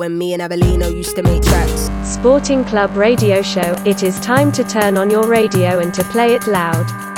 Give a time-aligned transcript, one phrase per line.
[0.00, 1.90] when me and Abelino used to make tracks.
[2.10, 6.32] Sporting Club Radio Show, it is time to turn on your radio and to play
[6.32, 7.09] it loud.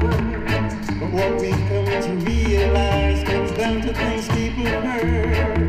[0.00, 5.59] But what we come to realize comes down to things people heard.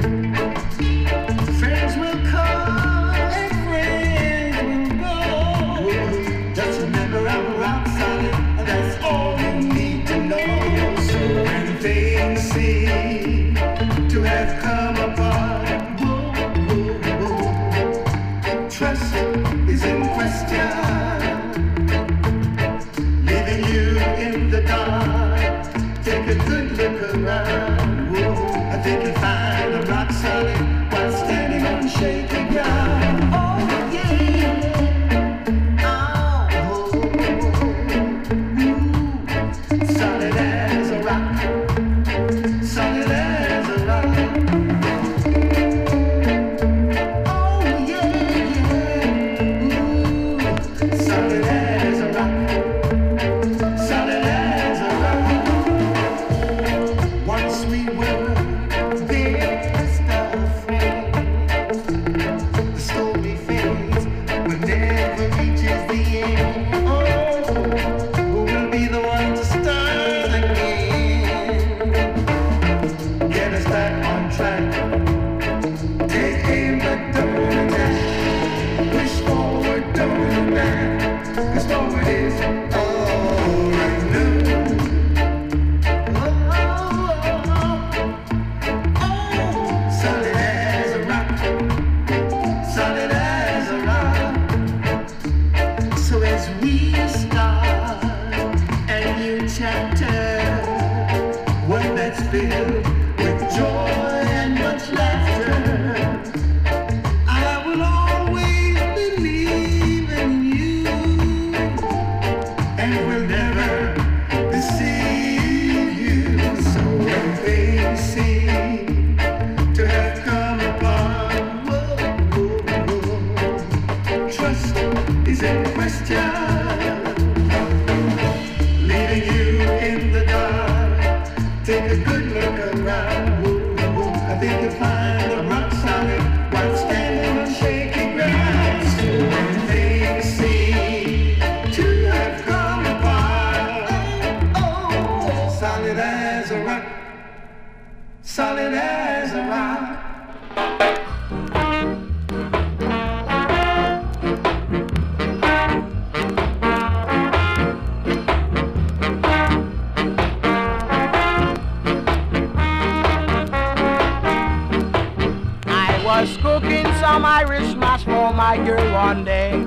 [166.61, 169.65] cooking some Irish mash for my girl one day.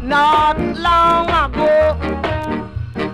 [0.00, 1.94] Not long ago,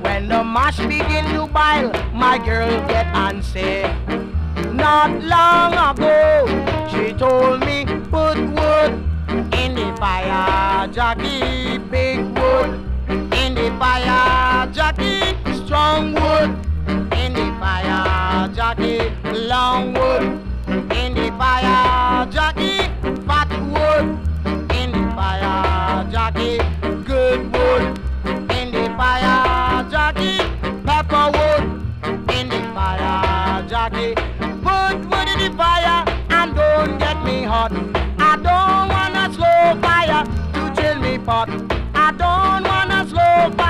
[0.03, 3.83] when the mash begin to boil, my girl get antsy.
[4.75, 6.47] Not long ago,
[6.91, 8.93] she told me put wood
[9.55, 12.71] in the fire, Jackie, big wood
[13.09, 16.51] in the fire, Jackie, strong wood
[17.15, 20.23] in the fire, Jackie, long wood
[20.97, 22.70] in the fire, Jackie.
[41.25, 41.49] pot.
[41.95, 43.70] I don't wanna slow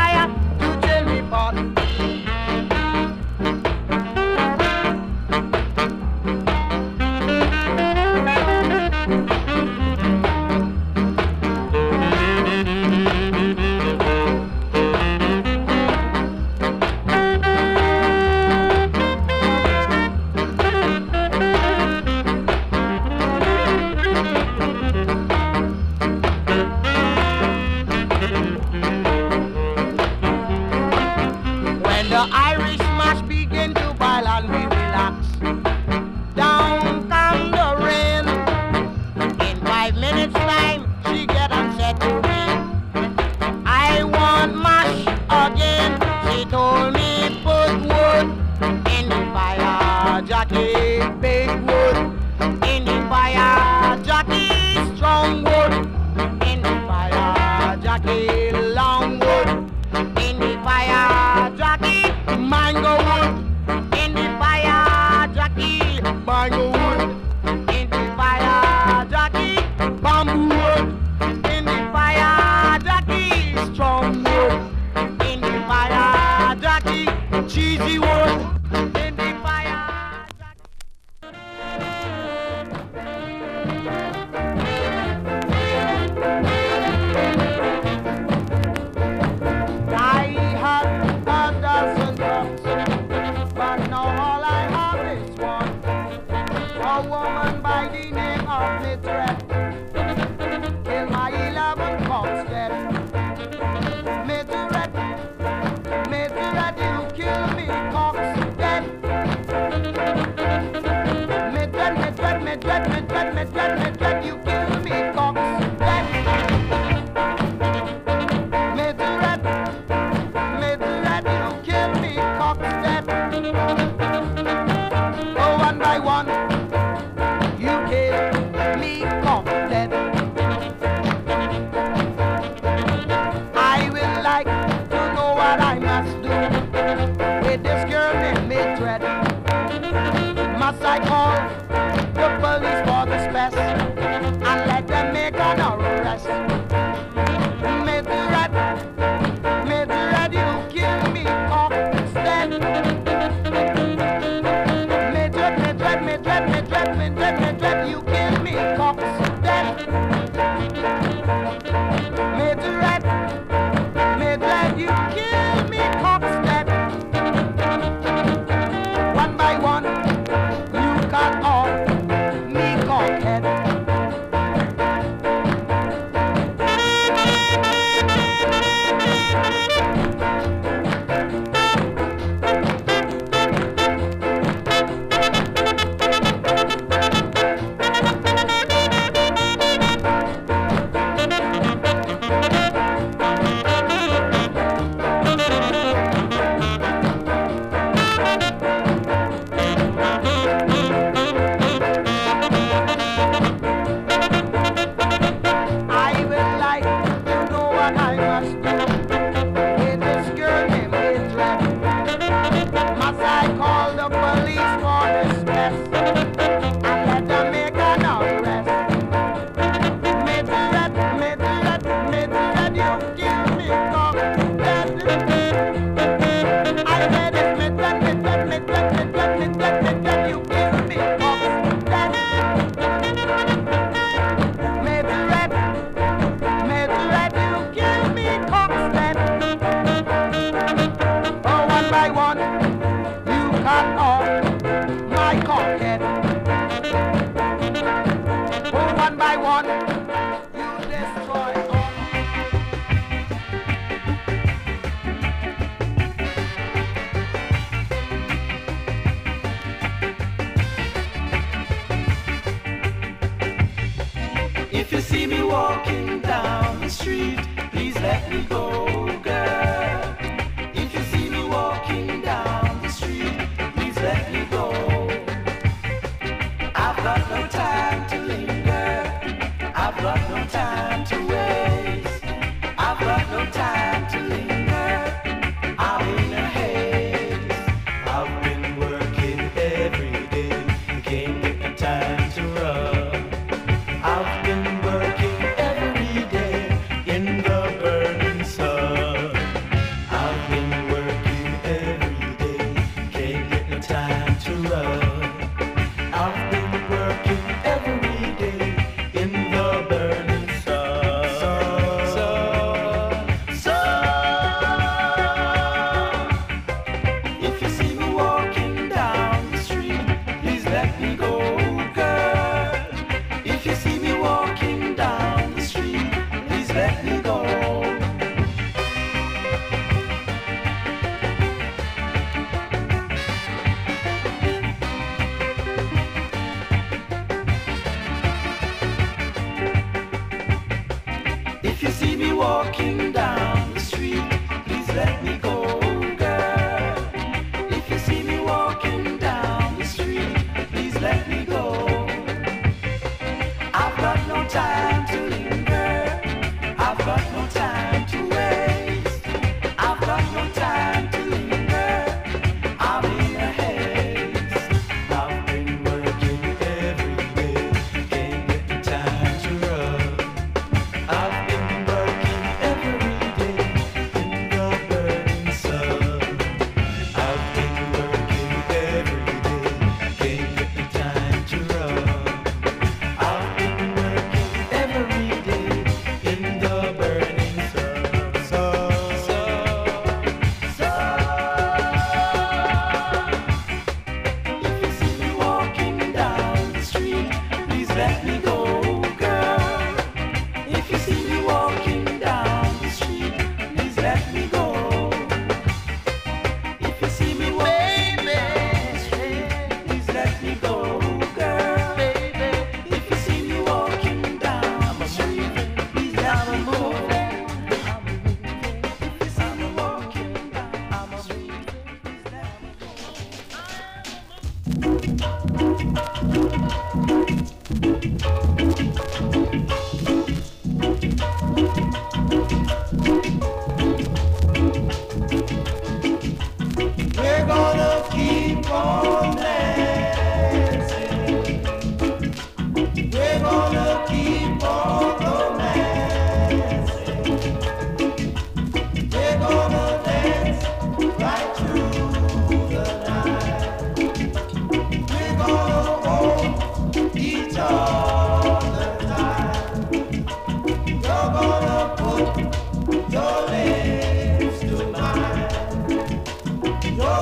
[294.02, 294.39] out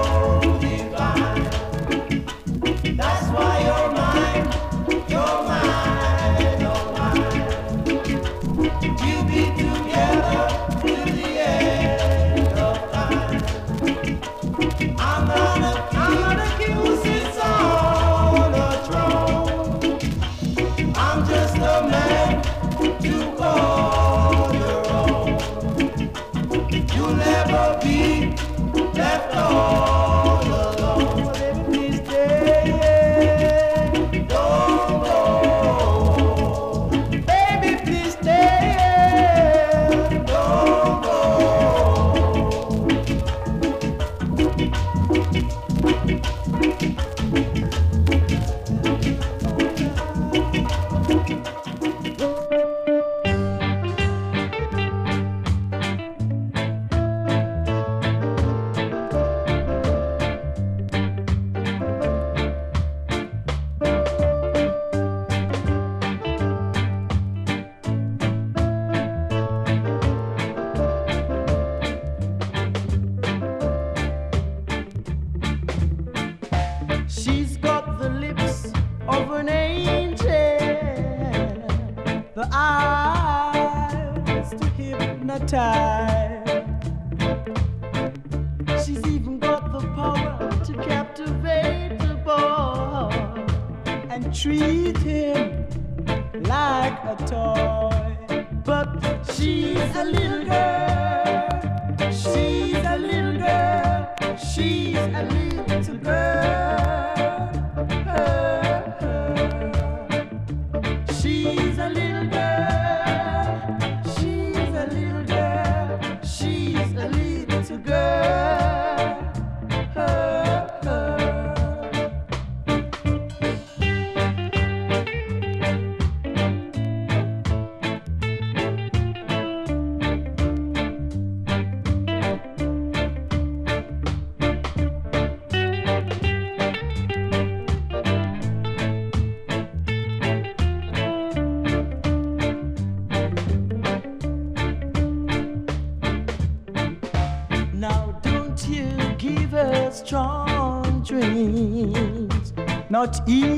[153.06, 153.55] not easy.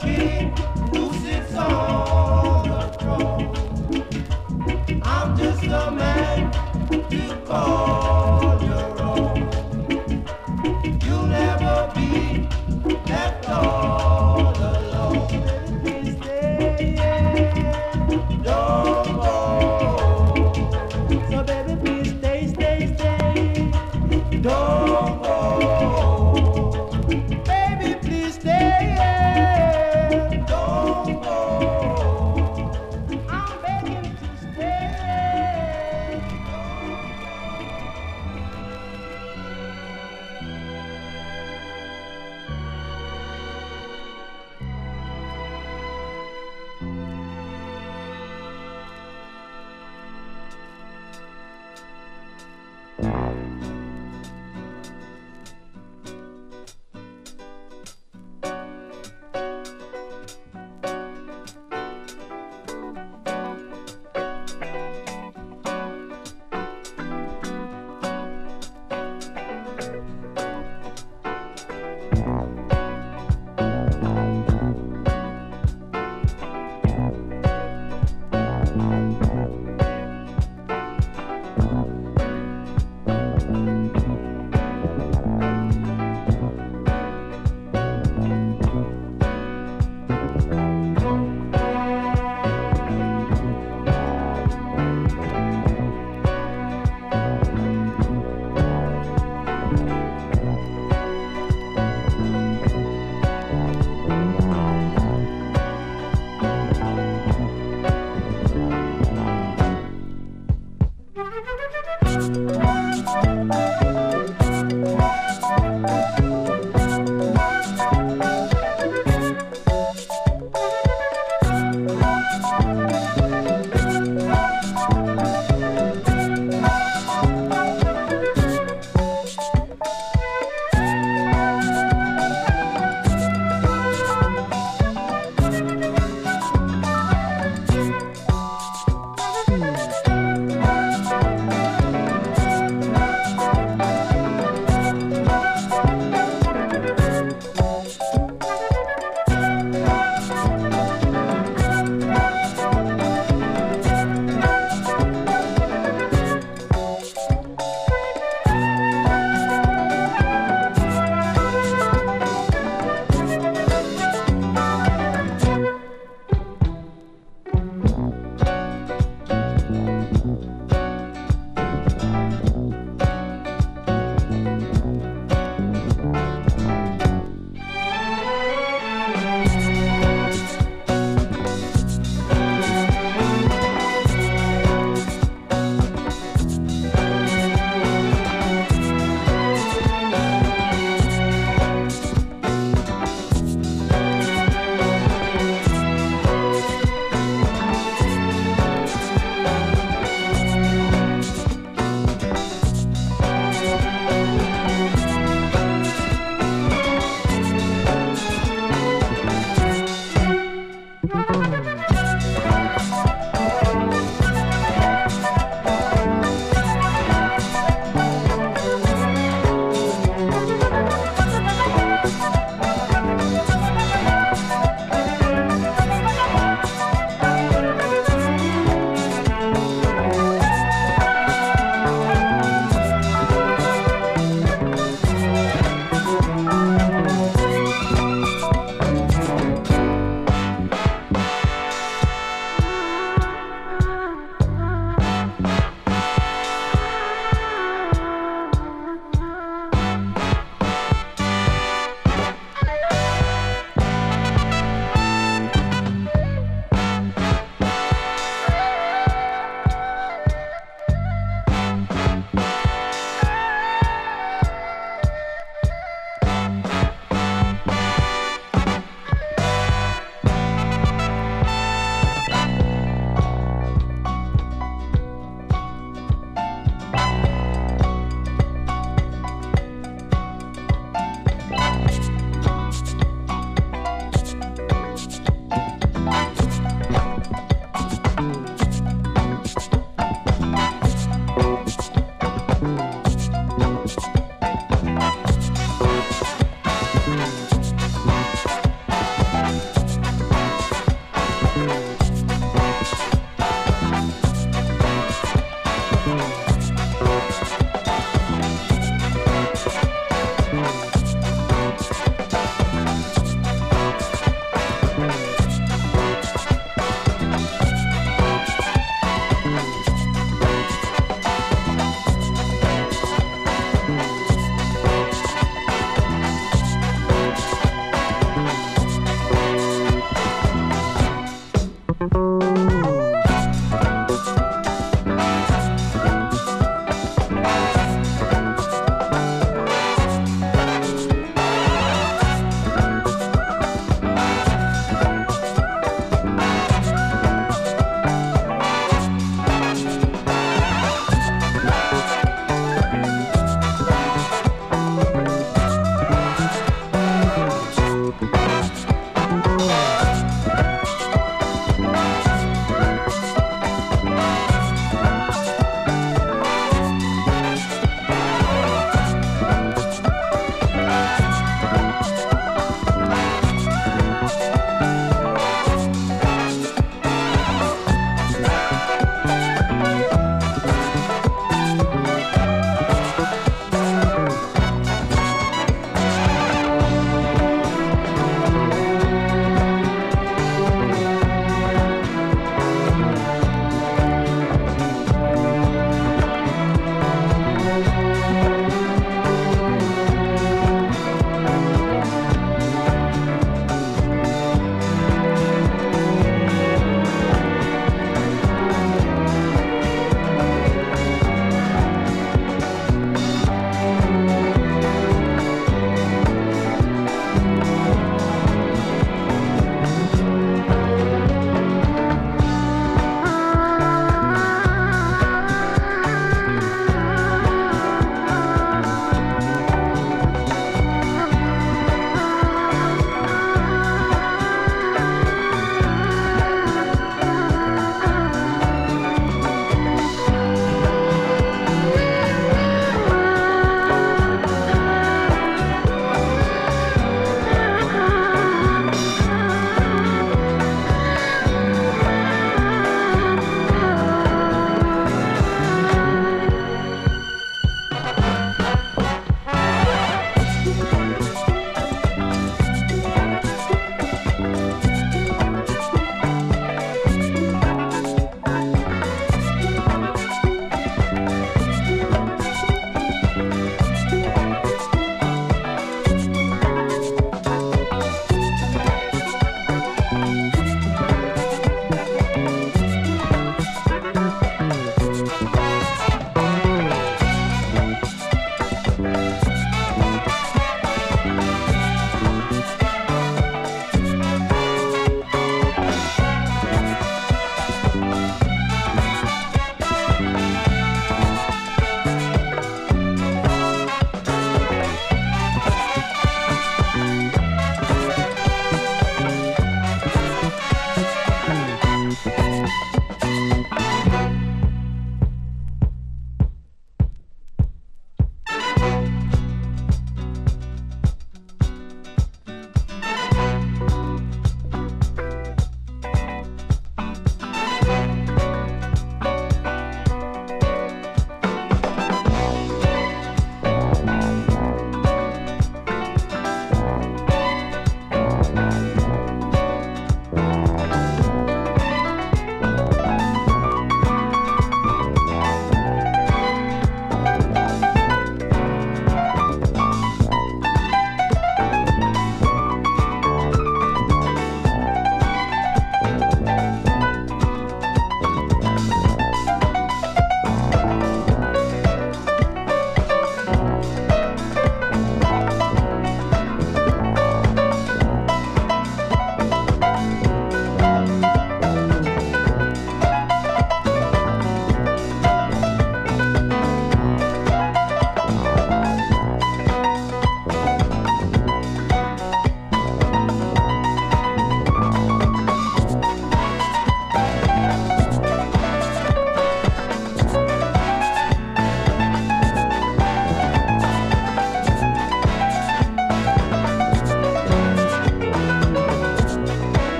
[0.00, 0.21] love.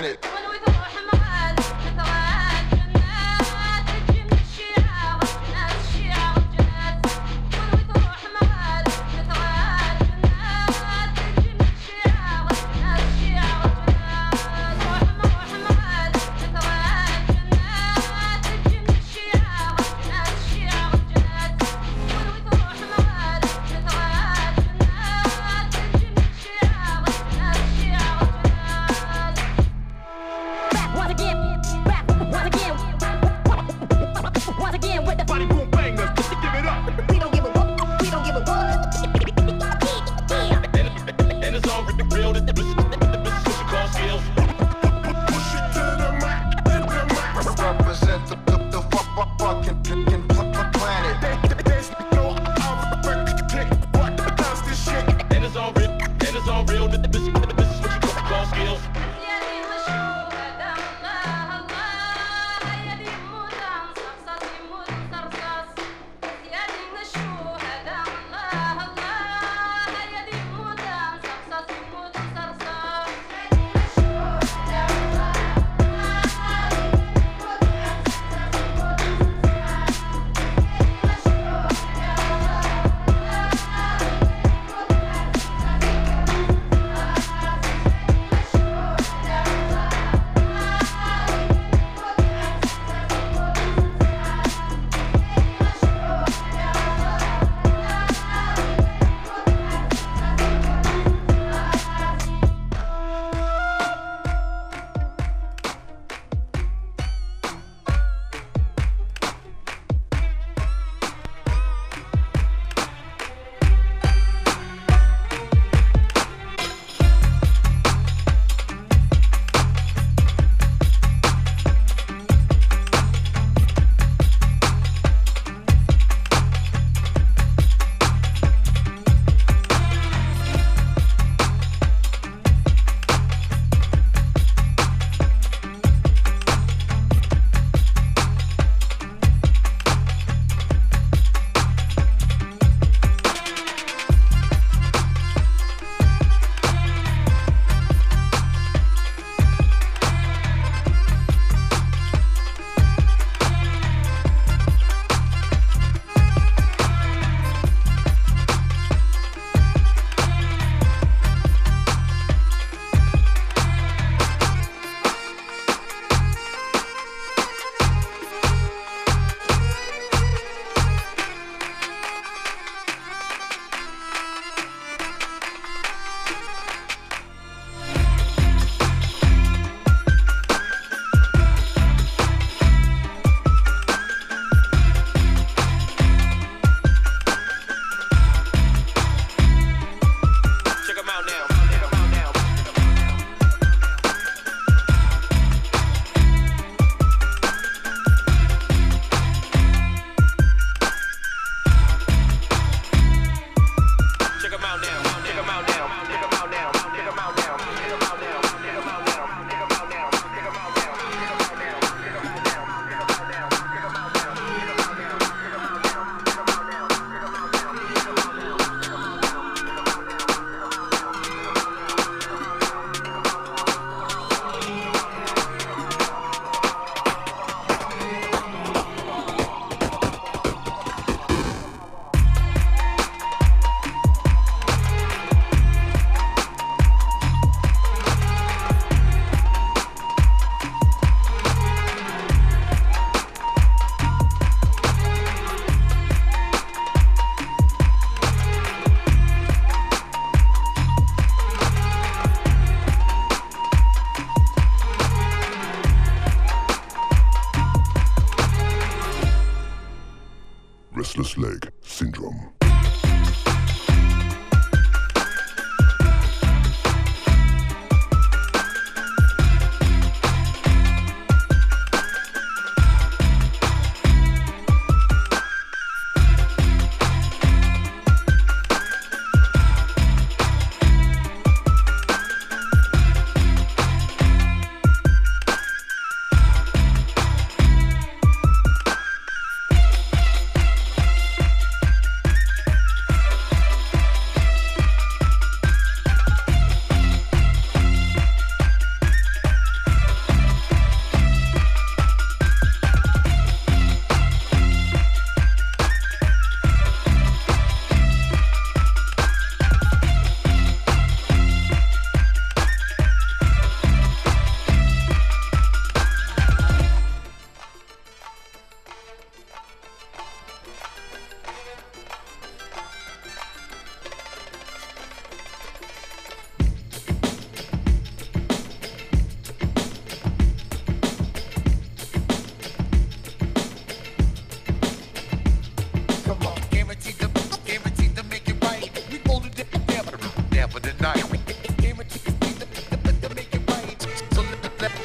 [0.00, 0.29] Planet.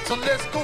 [0.05, 0.54] So let's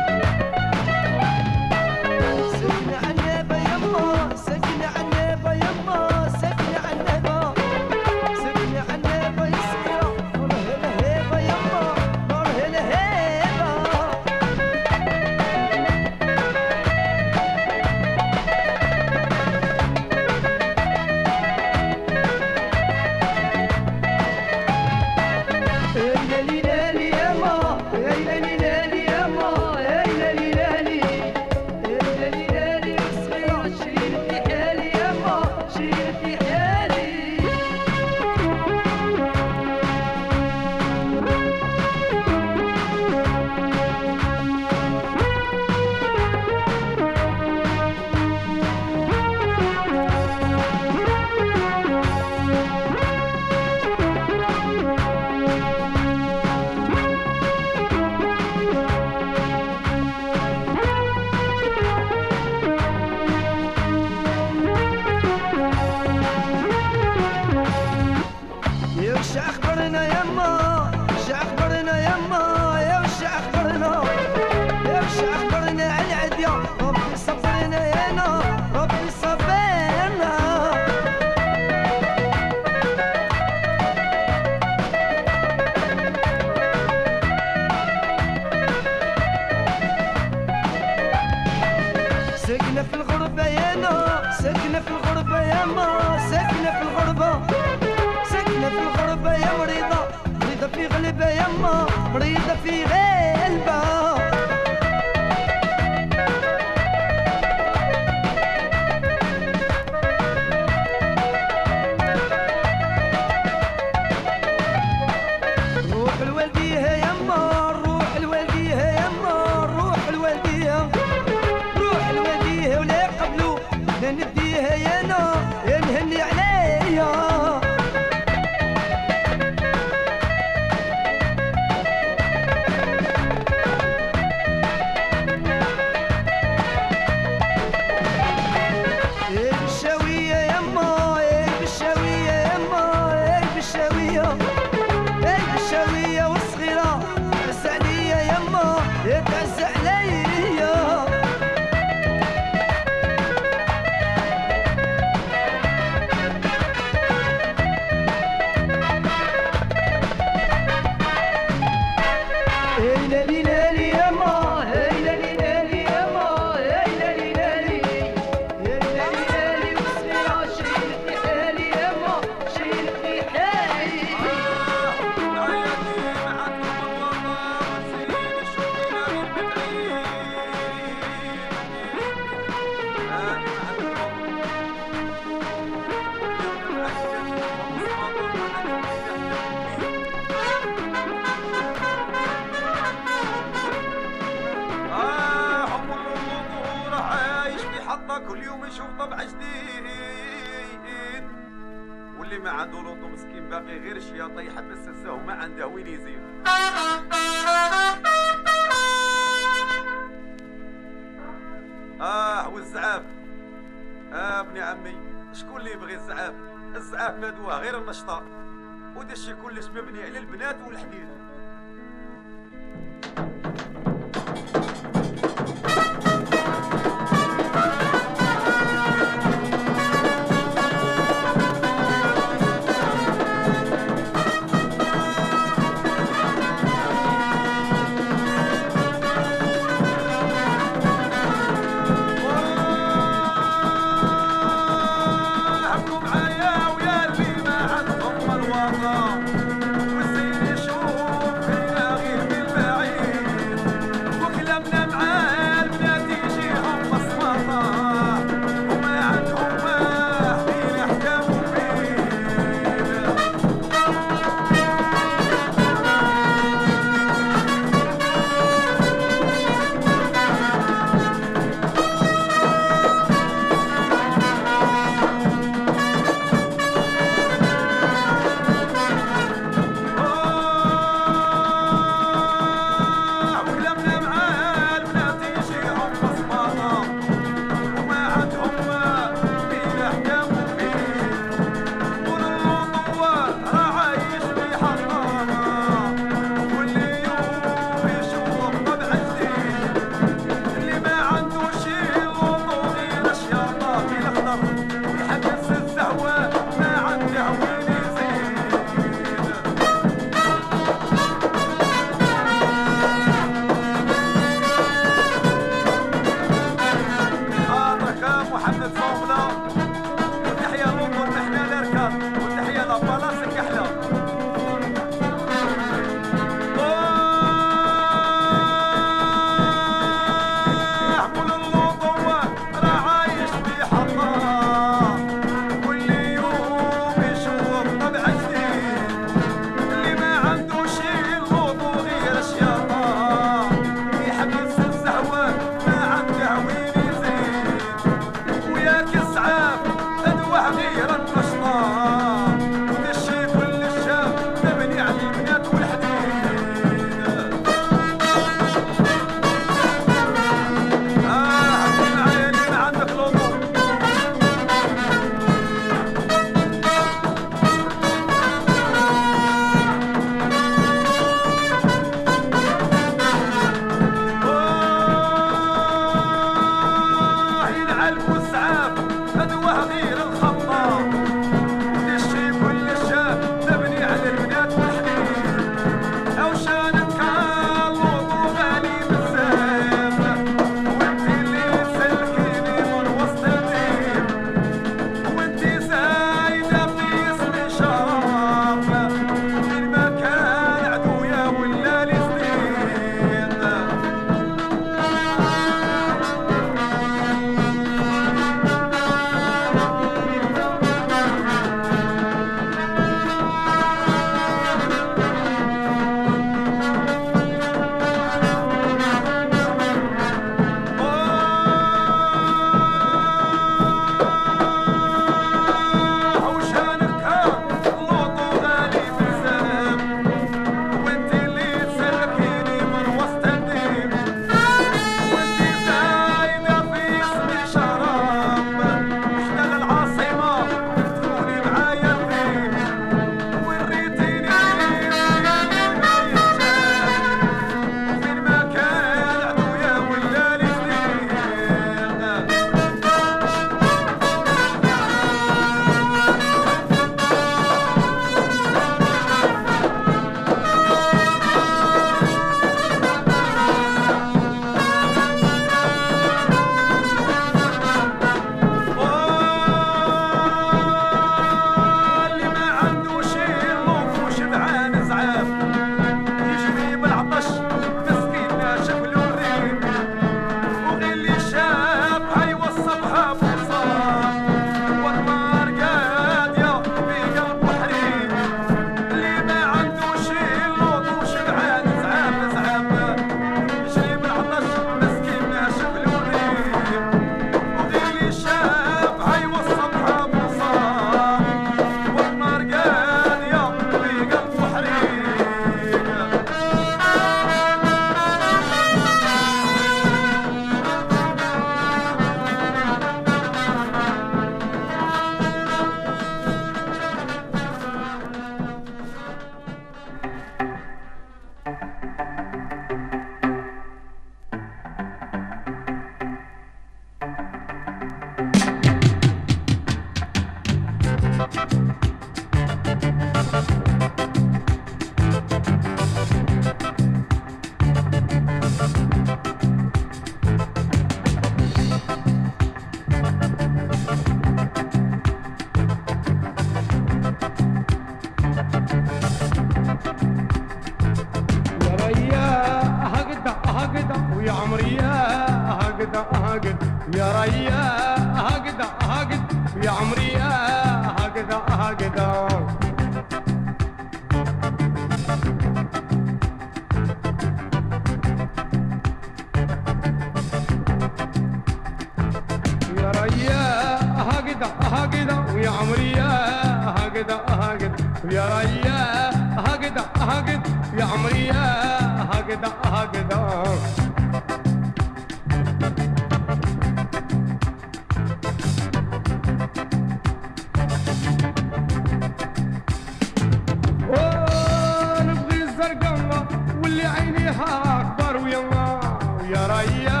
[597.44, 598.80] أكبر ويلا
[599.20, 600.00] ويا ريا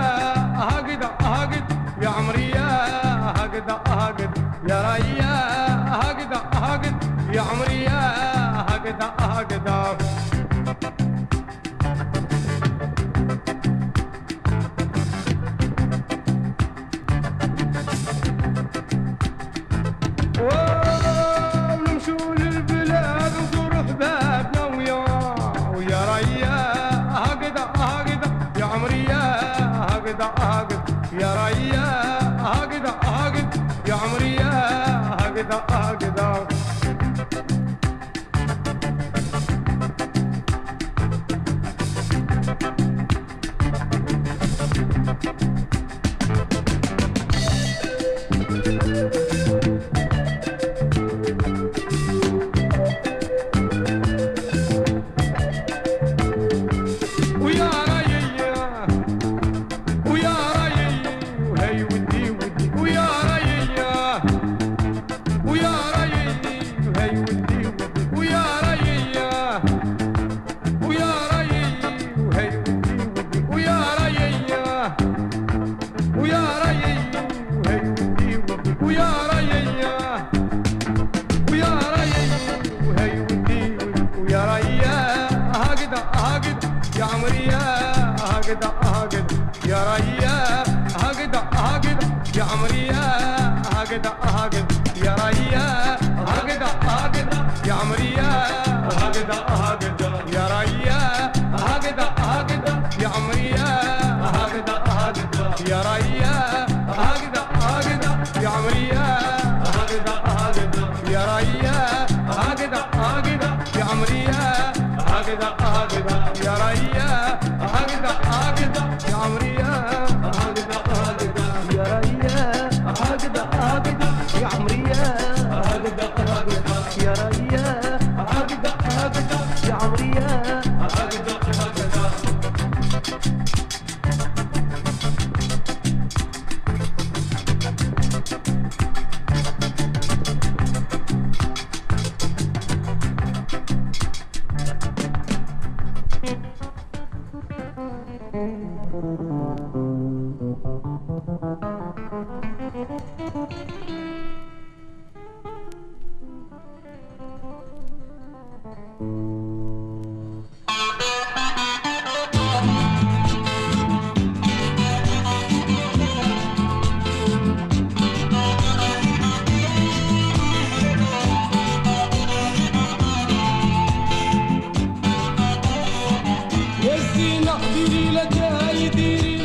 [0.54, 1.66] هكذا هكذا
[2.02, 2.52] يا عمري
[3.38, 4.30] هكذا هكذا
[4.68, 5.34] يا ريا
[6.02, 6.98] هكذا هكذا
[7.32, 7.86] يا عمري
[8.68, 9.96] هكذا هكذا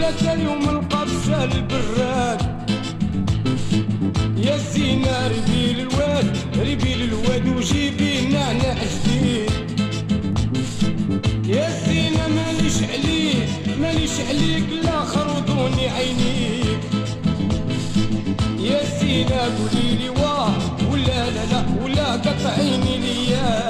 [0.07, 2.41] لك اليوم القبسة البراد
[4.37, 9.51] يا الزينة ربي للواد ربي للواد وجيبي نعنع جديد
[11.47, 13.49] يا الزينة ماليش عليك
[13.81, 16.79] ماليش عليك الآخر ودوني عينيك.
[18.59, 20.51] يا الزينة قوليلي واه
[20.91, 23.66] ولا لا لا ولا قطعيني لياه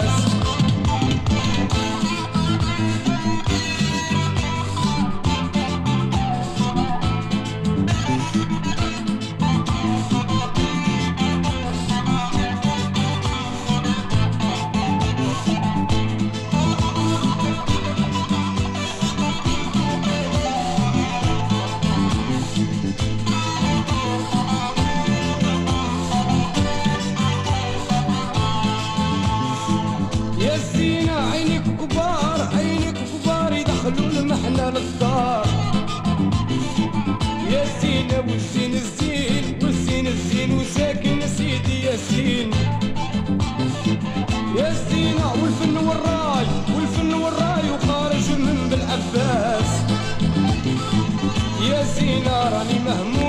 [52.16, 53.27] راني مهموم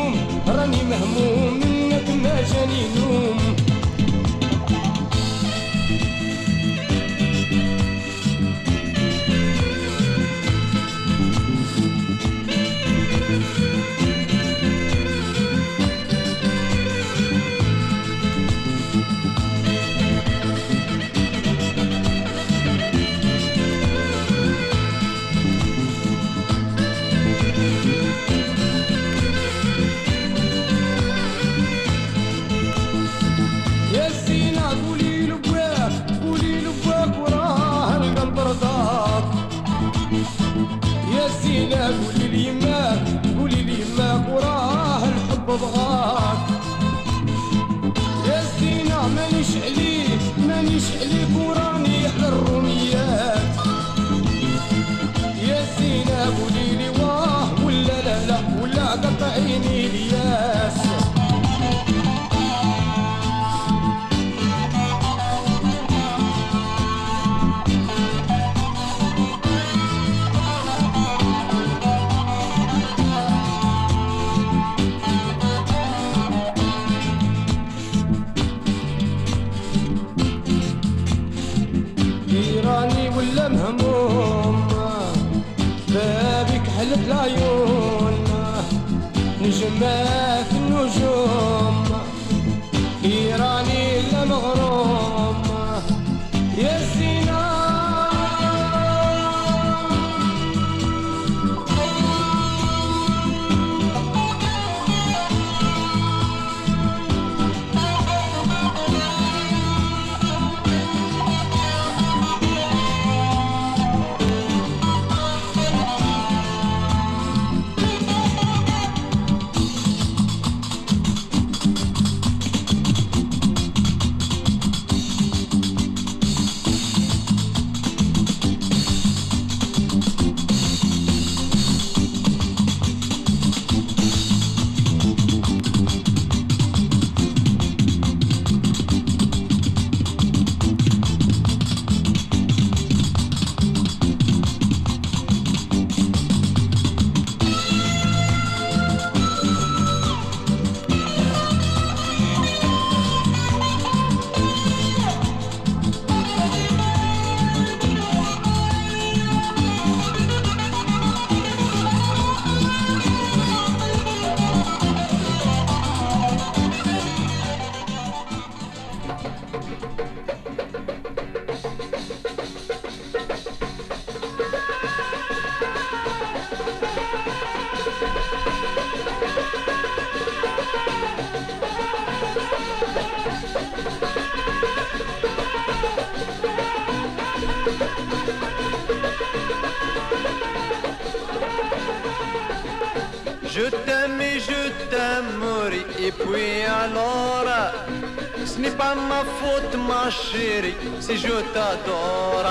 [201.09, 202.51] si je t'adore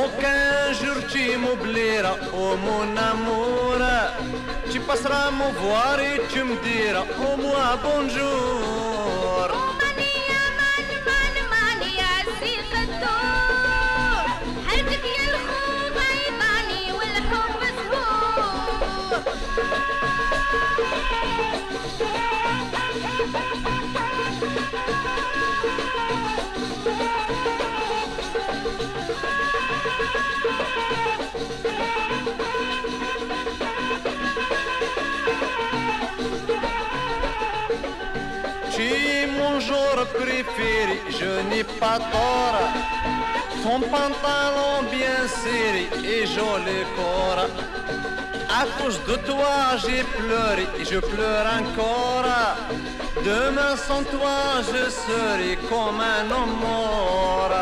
[0.00, 3.80] Aucun jour tu m'oublieras oh mon amour
[4.70, 8.78] Tu passeras me voir et tu me diras au moins bonjour
[9.50, 9.68] Tu
[39.68, 42.60] genre préféré, je n'ai pas tort.
[43.62, 47.46] Ton pantalon bien serré et joli corps.
[48.60, 52.30] À cause de toi, j'ai pleuré et je pleure encore.
[53.30, 54.38] Demain sans toi,
[54.70, 57.56] je serai comme un homme mort.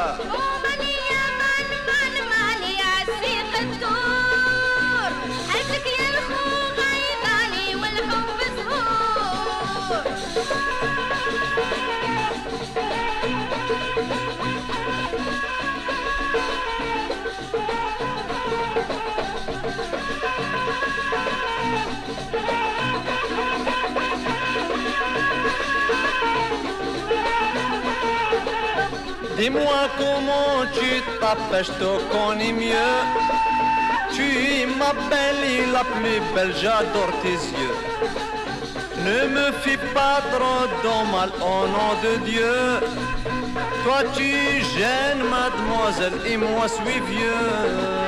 [29.37, 32.97] Dis-moi comment tu t'appelles, je te connais mieux.
[34.15, 37.77] Tu es ma belle et la plus belle, j'adore tes yeux.
[39.05, 42.81] Ne me fais pas trop de mal au nom de Dieu.
[43.85, 44.31] Toi tu
[44.77, 48.06] gênes mademoiselle et moi suis vieux.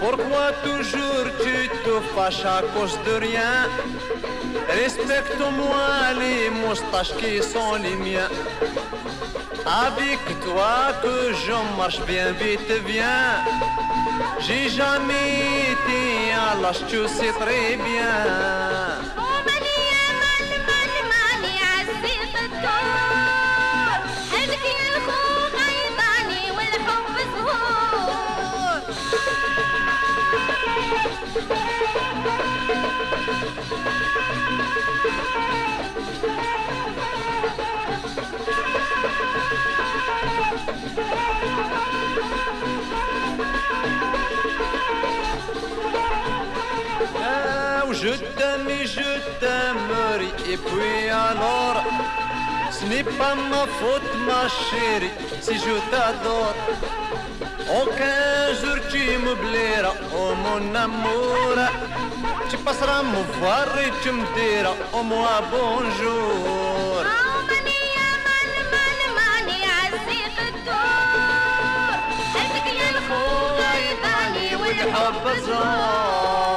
[0.00, 3.68] Pourquoi toujours tu te fâches à cause de rien?
[4.68, 8.28] Respecte-moi les moustaches qui sont les miens.
[9.66, 13.42] Avec toi que je marche bien vite, viens.
[14.40, 19.14] J'ai jamais été à l'âge, tu sais très bien.
[47.16, 49.00] Ah, je t'aime et je
[49.40, 51.82] t'aimerai Et puis alors
[52.70, 55.10] Ce n'est pas ma faute ma chérie
[55.40, 56.54] Si je t'adore.
[57.82, 61.56] Aucun jour tu me m'oublieras Oh mon amour.
[62.50, 66.53] Tu passeras me voir et tu me diras Oh moi bonjour.
[74.94, 76.54] والحب زار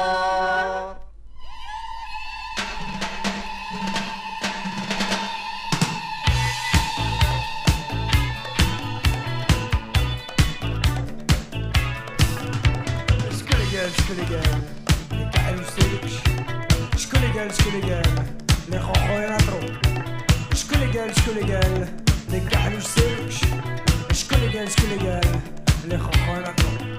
[13.38, 14.62] شكون اللي قال؟ شكون اللي قال؟
[15.12, 16.12] اللي كاع يسالكش
[16.96, 18.24] شكون اللي قال؟ شكون اللي قال؟
[18.68, 19.60] اللي خوخو ينطرو
[20.54, 21.88] شكون اللي قال؟ شكون اللي قال؟
[22.28, 23.40] اللي كاع يسالكش
[24.12, 25.40] شكون اللي قال؟ شكون اللي قال؟
[25.84, 26.98] اللي خوخو ينطرو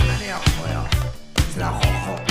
[1.57, 2.30] 然后，好好。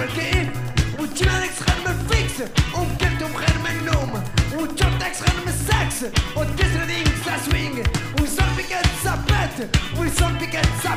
[0.00, 0.50] melodi
[0.96, 4.22] Hoe T-Rex gaat me fixen, omkent om gaat me noemen
[4.54, 7.86] Hoe Choptax gaat me saxen, wat is er ding, sa swingen
[8.16, 10.96] Hoe Zalpiket sa pet, hoe Zalpiket sa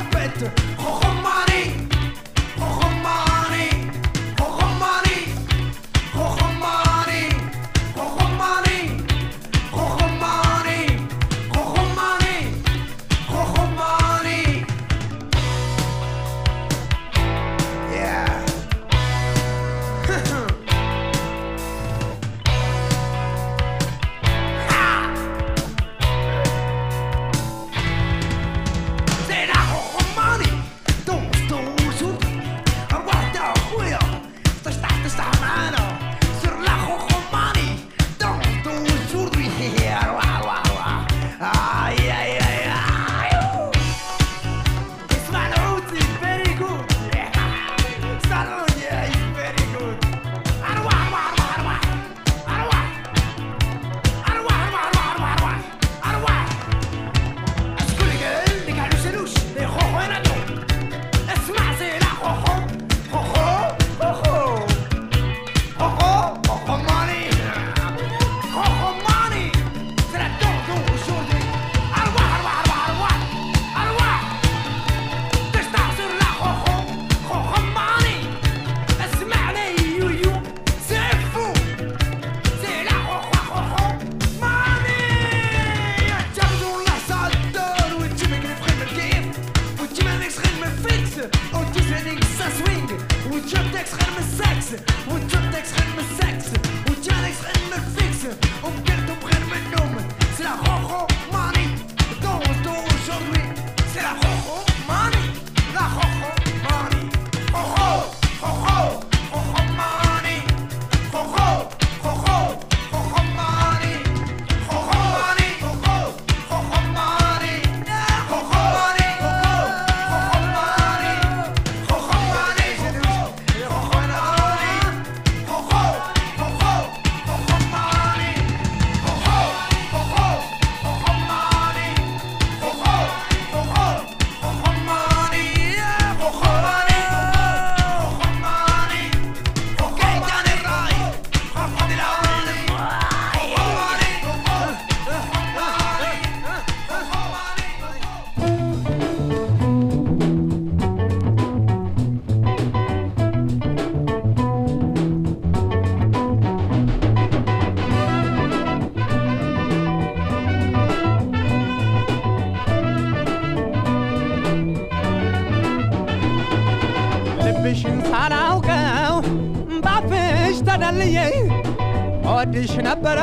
[172.56, 173.20] ወድሽ ነበረ?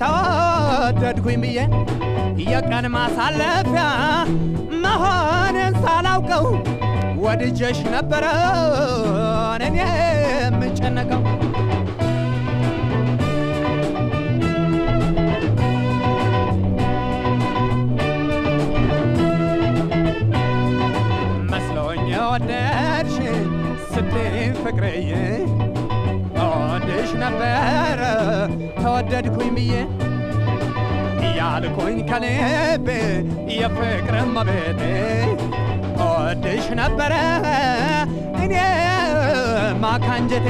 [0.00, 1.58] ተወደድኩኝ ብዬ
[2.44, 3.84] የቀን ማሳለፊያ
[4.82, 6.46] መሆንን ሳላውቀው
[7.22, 8.24] ወድጀሽ ነበረ
[9.68, 9.76] እኔ
[10.40, 11.22] የምጨነቀው።
[21.50, 23.40] መስሎኝ ወደድሽኝ
[23.90, 24.28] ስትይ
[24.60, 25.10] ፍቅርዬ
[27.05, 28.01] እወድሽ ነበረ
[28.77, 29.73] ተወደድኩኝ ብዬ
[31.25, 32.87] እያልኩኝ ከልቤ
[33.55, 34.81] የፍቅር መቤቴ
[35.99, 37.13] እወድሽ ነበረ
[38.43, 38.53] እኔ
[39.83, 40.45] ማካንጀቴ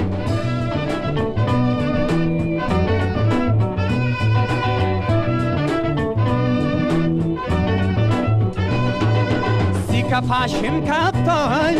[9.88, 11.80] ሲከፋሽም ከፍቶኝ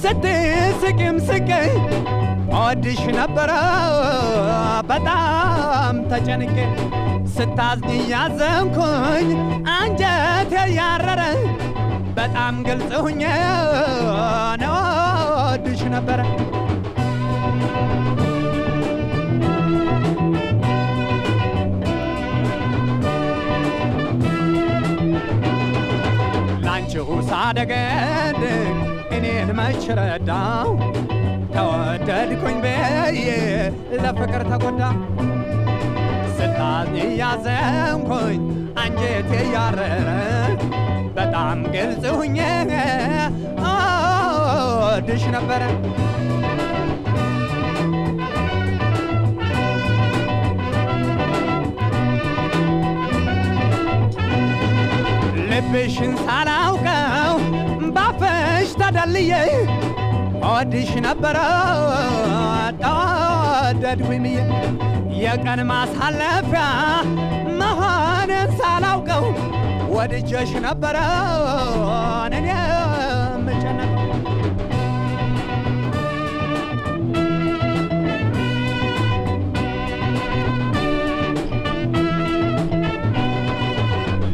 [0.00, 1.74] ስትስቂም ስቀኝ
[2.57, 3.51] እወድሽ ነበረ
[4.89, 6.55] በጣም ተጨንቄ
[7.35, 9.29] ስታዝኝ ያዘንኩኝ
[9.75, 11.23] አንጀቴ ያረረ
[12.17, 13.21] በጣም ግልጽ ሁኜ
[14.63, 14.77] ነው
[15.33, 16.21] እወድሽ ነበረ።
[26.65, 28.41] ላንቺው ሳደገድግ
[29.17, 30.69] እኔን መች ረዳው
[31.57, 33.27] ተወደድኩኝ ብዬ
[33.97, 34.81] ለፍቅር ተጎዳ።
[36.35, 38.41] ስታዝኝ ያዘንኩኝ
[38.81, 40.09] አንጀቴ ያረረ
[41.17, 42.37] በጣም ግልጽ ሁኜ
[43.69, 45.63] እወድሽ ነበረ።
[55.49, 57.35] ልብሽን ሳላውቀው
[57.95, 59.31] ባፈሽ ተደልዬ
[60.46, 61.38] እወድሽ ነበረ
[62.82, 64.38] ተወደድኩኝ ብዬ
[65.22, 66.64] የቀን ማሳለፊያ
[67.60, 68.30] መሆንን
[68.60, 69.26] ሳላውቀው
[69.94, 70.98] ወድጀሽ ነበረ
[72.30, 74.08] እኔ የምጨነቀው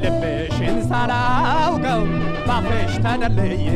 [0.03, 2.03] ልብሽን ሳላውቀው
[2.49, 3.67] ባፍሽ ተደልዬ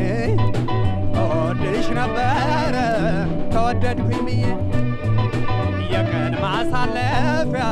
[1.60, 2.74] እወድሽ ነበረ።
[3.52, 4.42] ተወደድኩኝ ብዬ
[5.92, 7.64] የቀን ማሳለፊያ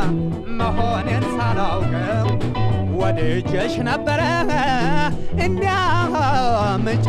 [0.60, 2.28] መሆኔን ሳላውቀው
[3.00, 4.22] ወድጀሽ ነበረ።
[5.46, 5.74] እንዲያ
[6.22, 7.06] አቤት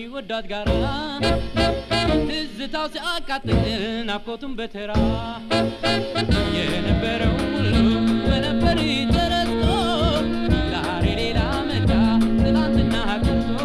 [0.00, 0.68] ከሚወዳት ጋራ
[2.28, 3.56] ትዝታው ሲያቃጥል
[4.08, 4.92] ናፍቆቱን በተራ
[6.56, 7.72] የነበረው ሁሉ
[8.26, 8.78] በነበር
[9.14, 9.64] ተረስቶ
[10.74, 11.90] ዛሬ ሌላ መጣ
[12.38, 13.58] ትላንትና ቀርቶ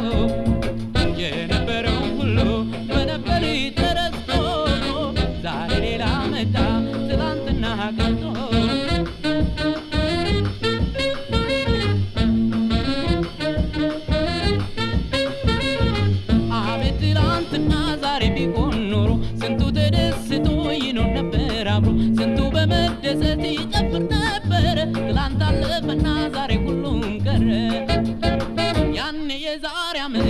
[28.97, 30.27] ያኔ የዛሬ ዓመት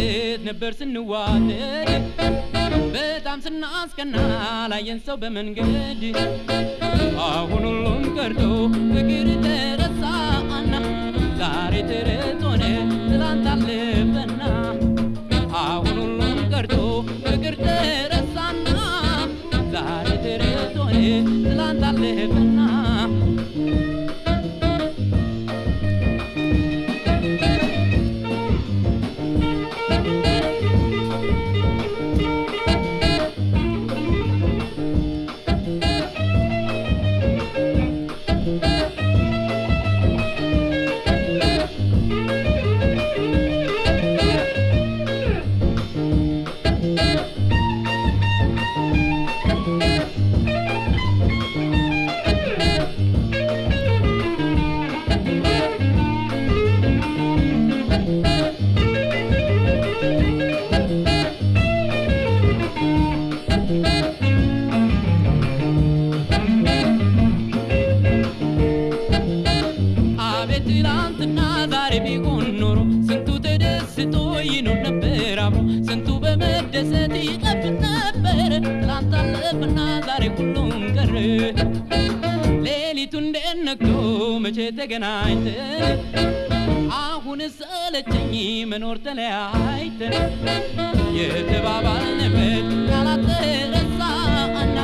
[0.48, 1.90] ነበር ስንዋደድ።
[2.96, 4.16] በጣም ስናስቀና
[4.72, 6.04] ላየን ሰው በመንገድ።
[7.28, 8.42] አሁን ሁሉም ቀርቶ
[8.88, 10.74] ፍቅር ተረሳና
[11.42, 12.64] ዛሬ ተረት ሆነ
[13.06, 14.42] ትላንት አለፈና።
[15.64, 16.22] አሁን ሁሉም
[16.54, 16.76] ቀርቶ
[17.26, 18.68] ፍቅር ተረሳና
[19.76, 21.00] ዛሬ ተረት ሆነ
[21.46, 22.60] ትላንት አለፈና
[84.78, 86.00] ተገናኝተን
[87.00, 88.34] አሁን ሰለቸኝ
[88.72, 90.14] መኖር ተለያይተን
[91.20, 94.78] የተባባልንበት ቃላት ተረሳና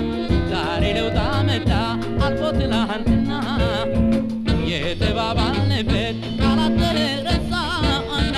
[0.51, 1.72] ዛሬ ለውጥ አመጣ
[2.26, 3.31] አልፎ ትላንትና
[4.73, 8.35] የተባባልንበት ቃላት ተረሳና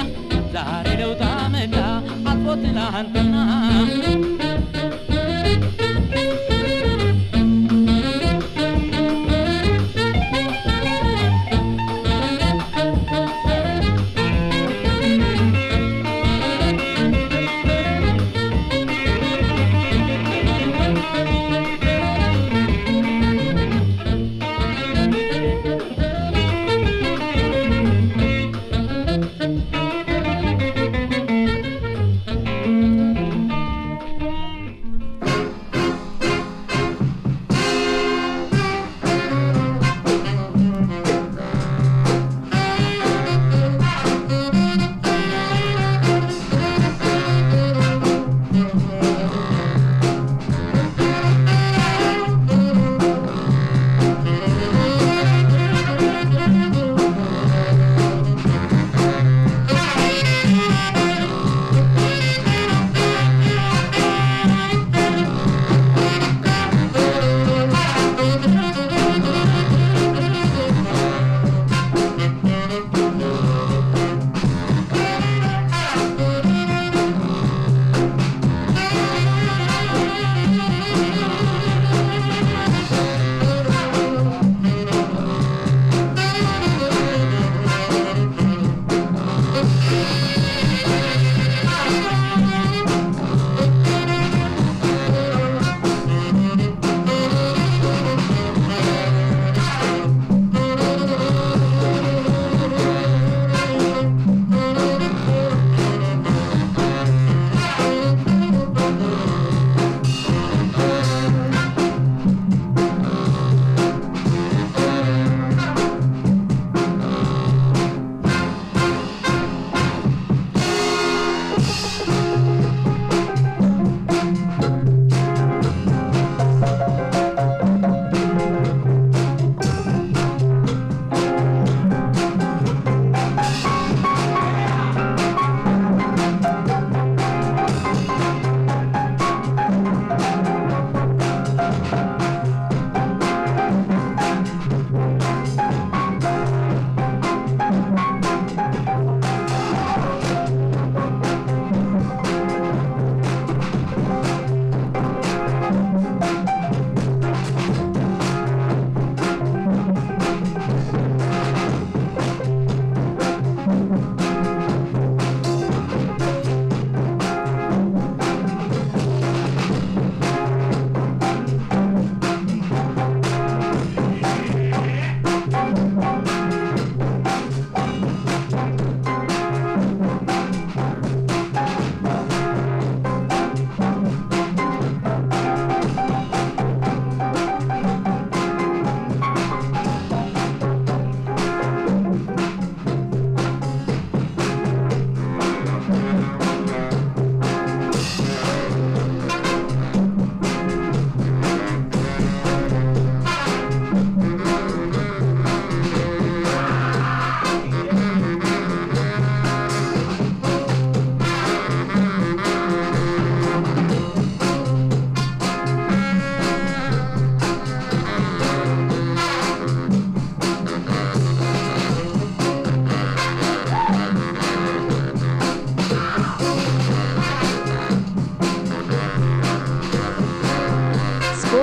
[0.56, 1.76] ዛሬ ለውጥ አመጣ
[2.32, 3.36] አልፎ ትላንትና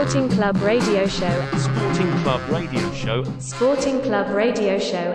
[0.08, 1.48] Sporting Club Radio Show.
[1.58, 3.24] Sporting Club Radio Show.
[3.40, 5.14] Sporting Club Radio Show.